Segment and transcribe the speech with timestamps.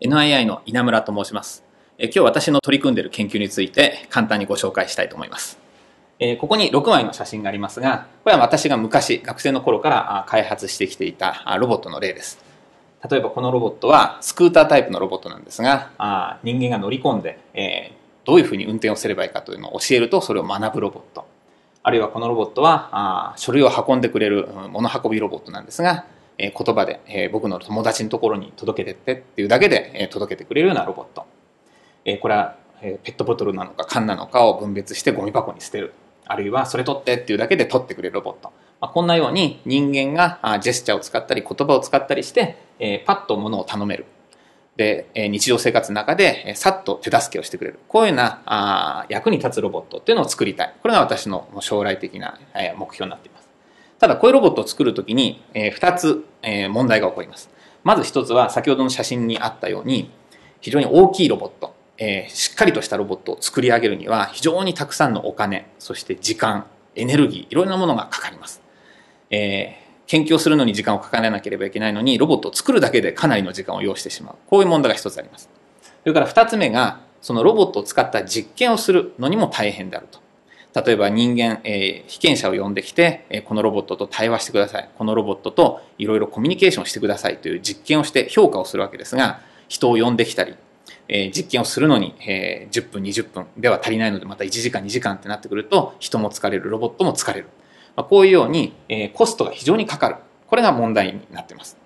[0.00, 1.62] NII の稲村と申します。
[1.98, 5.58] え今日私の取り組んでいる研究について簡単にご紹介したいと思います。
[6.18, 12.42] えここに6枚の写真がありますが、これは私が昔学生の頃から開発してきていたロボットの例です。
[13.10, 17.92] 例えばこのロボットはスクータータイプのロボットなんですが、あ人間が乗り込んで、え
[18.24, 21.26] どういうふうに運転をすればいいかというのを教えるとそれを学ぶロボット。
[21.82, 26.06] あるいはこのロボットはあ書類を運んでくれる物運びロボットなんですが、
[26.40, 31.26] え言葉で、え僕の友達のところに届けてってっていうだけで、え届けてくれるようなロボット。
[32.04, 35.92] えこれは、えペットボトルなのか缶なのかを分別してゴミ箱に捨てる。
[36.26, 38.52] あるいはそれ取ってっていうだけで取ってくれるロボット。
[38.80, 44.06] まあ、こんなように人間がジェスチャーを使ったり言葉を使ったりして、えパッと物を頼める。
[44.76, 47.80] で、え日常生活の中で、えさっと手助けをしてくれる。
[47.88, 50.74] こういうようなあ役に立つロボットっていうのを作りたい。
[50.80, 53.39] これが私の将来的な、え目標になっています。
[54.00, 57.50] ただこういうロボットを作るときに、え、2つ、えー、問題が起こります。
[57.84, 60.10] まず1つは先ほどの写真にあったように
[60.60, 68.60] 非常に大きいロボット、え、しっかりとしたロボットを作り上げるには非常にたくさんのお金そして時間エネルギーいろんなものがかかります、
[69.30, 74.34] え、研究をするのに時間をかからなければいけないのにロボットを作るだけでかなりの時間を要してしまう。
[74.48, 75.48] こういう問題が1つあります。
[76.02, 80.18] それから2つ目がそのロボットを使った実験をするのにも大変であると。
[80.74, 84.88] 例えば人間、えー、被験者を呼んできて、え、このロボットと対話してください。
[84.96, 90.54] このロボットといろいろコミュニケーションしてくださいという実験をして評価をするわけですが、人を呼んできたり、
[91.08, 97.48] え、実験をするのに、えー、10分、20分では足りないのでまた1時間、2時間ってなってくると人も疲れる、ロボットも疲れる。
[97.96, 100.16] まあ、こういうように、え、コストが非常にかかる。
[100.46, 101.76] これが問題になっています。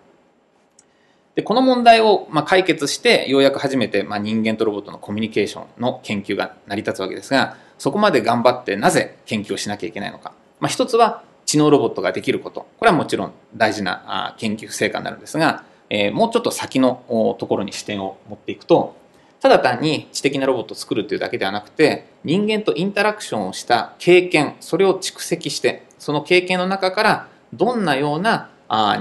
[1.35, 10.33] で、この問題を、まあ、解決して、ようやく初めて、まあ、人間とロボットのコミュニケーションの研究が成り立つわけですが、そこまで頑張ってなぜ研究をしなきゃいけないのか。
[10.61, 12.67] まあ、一つは知能ロボットができること。
[12.79, 18.97] これはもちろん大事な研究成果になるんですが、えー、もうちょっと先のところに視点を持っていくと、
[19.41, 28.49] ただ単に知的なロボットを作るというだけではなくて、人間とインタラクションをした経験、それを蓄積して、その経験の中からどんなような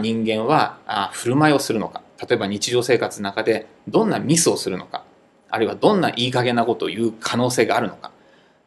[0.01, 2.01] 人間は振る舞いをするのか。
[2.19, 5.05] 例えば日常生活の中でどんなミスをするのか。
[5.49, 8.11] あるいはどんないい加減なことを言う可能性があるのか。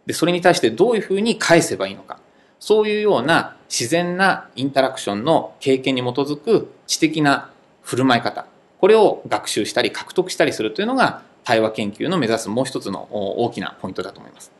[0.06, 2.18] で、それに対してどういうふうに返せばいいのか。
[2.58, 7.50] そういうような自然なインタラクションの経験に基づく知的な
[7.82, 8.46] 振る舞い方。
[8.80, 14.52] これを学習したり獲得したりするというのが対話研究の目指すもう一つの大きなポイントだと思います。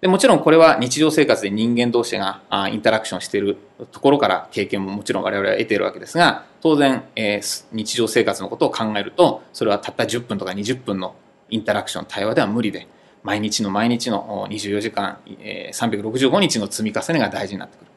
[0.00, 2.40] でもちろんこれは日常生活で人間同士が
[2.72, 3.58] インタラクションしている
[3.92, 11.14] ところから経験ももちろん我々は得ているわけですが当然、えー、日常生活のことを考えるとそれはたった10分とか20分の
[11.50, 12.88] インタラクション対話では無理で
[13.22, 17.90] 毎日の毎日の24時間、365日の積み重ねが大事になってくる。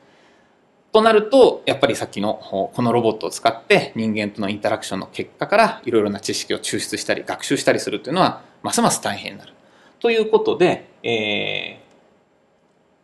[0.92, 2.36] となると、やっぱりさっきの
[2.74, 9.54] このロボットを使って人間とのインタラクションの結果からいろいろな知識を抽出したり学習したりするというのはますます大変になる。
[10.00, 11.84] ということで、えー、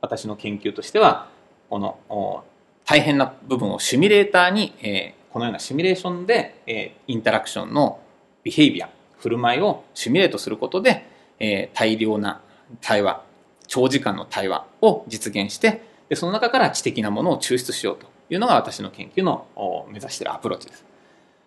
[0.02, 1.30] 私の研究としては、
[1.70, 2.44] この
[2.86, 8.00] 大変な部分をシミュレーターに、えー、このようなシミュレーションで、えー、インタラクションの
[8.44, 11.06] ビヘイビア、振る舞いをシミュレートすることで、
[11.40, 12.42] えー、大量な
[12.82, 13.24] 対話、
[13.68, 19.46] 長時間の対話を実現して、でその中から知的なものを抽出しようというのが私の研究の
[19.90, 20.86] 目指しているアプローチです。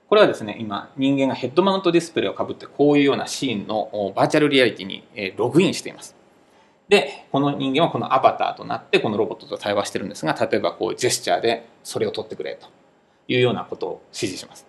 [0.09, 5.05] これはですね、今人間がヘッドマウントディスプレイをかぶってこういうようなシーンのバーチャルリアリティに
[5.37, 6.15] ログインしています。
[6.89, 12.69] で、この人間はこのアバターとなってこのロボットと対話してるんですが、例えばこうジェスチャーでそれを取ってくれと
[13.27, 14.67] いうようなことを指示します。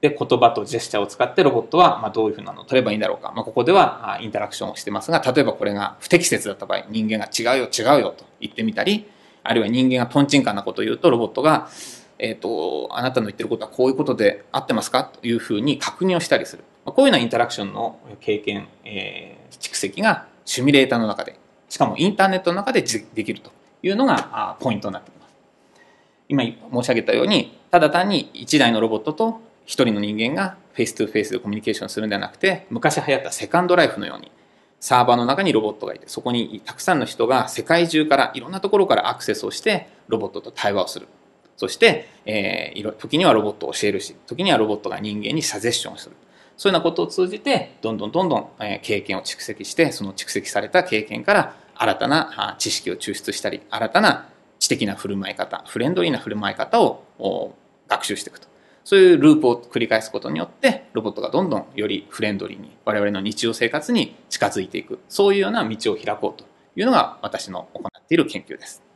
[0.00, 3.32] で、言葉とジェスチャーを使ってロボットは、まあ、どういうふうなのを取ればいいんだろうか。
[3.34, 9.08] まあ、ここではインタラクションをしてますが、例えばこれが不適切だった場合、人間が違うよ、違うよと言ってみたり、
[9.42, 11.68] あるいは人間がトンチンカンなことを言うと、ロボットが、
[12.18, 15.04] えっ、ー、と、あなたの言ってることはこういうことで合ってますか？
[15.04, 16.64] というふうに確認をしたりする。
[16.84, 21.38] まあ、こういうようなインタラクションの経験、えー、蓄積がシミュレーターの中で、
[21.68, 23.50] しかもインターネットの中でできると
[23.82, 25.34] いうのがポイントになっています。
[26.28, 26.44] 今
[26.82, 34.32] 申し上げたように、ただ単に1台のロボットと一人の人間が face to face でコミュニケーションするんではなくて、昔流行ったセカンドライフのように、
[34.80, 41.06] サーバーの中にロボットがいて、そこにたくさんの人が世界中からいろんなところからアクセスをして、ロボットと対話をする。
[41.58, 46.16] そして、えー、時にはロボットを教えるし、時にはロボットが人間にサジェッションをする。
[46.56, 48.48] そういうようなことを通じて、どんどんどんどん
[48.80, 57.04] 経験を蓄積して、その蓄積された経験から新たな知識を抽出したり、新たな知的な振る舞い方、フレンドリーな振る舞い方を
[57.86, 58.48] 学習していくと。
[58.88, 68.87] そういうループを繰り返すことによって、ロボットがどんどんよりフレンドリーに、我々の日常生活に近づいていく、そういうような道を開こうというのが私の行っている研究です。